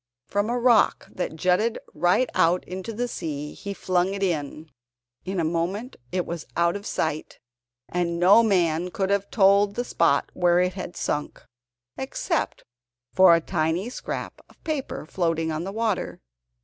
From 0.25 0.49
a 0.49 0.57
rock 0.57 1.07
that 1.11 1.35
jutted 1.35 1.77
right 1.93 2.27
out 2.33 2.67
into 2.67 2.91
the 2.91 3.07
sea 3.07 3.53
he 3.53 3.71
flung 3.71 4.15
it 4.15 4.23
in. 4.23 4.71
In 5.25 5.39
a 5.39 5.43
moment 5.43 5.95
it 6.11 6.25
was 6.25 6.47
out 6.57 6.75
of 6.75 6.87
sight, 6.87 7.37
and 7.87 8.19
no 8.19 8.41
man 8.41 8.89
could 8.89 9.11
have 9.11 9.29
told 9.29 9.75
the 9.75 9.85
spot 9.85 10.31
where 10.33 10.59
it 10.59 10.73
had 10.73 10.97
sunk, 10.97 11.43
except 11.99 12.63
for 13.13 13.35
a 13.35 13.41
tiny 13.41 13.91
scrap 13.91 14.41
of 14.49 14.63
paper 14.63 15.05
floating 15.05 15.51
on 15.51 15.65
the 15.65 15.71
water. 15.71 16.19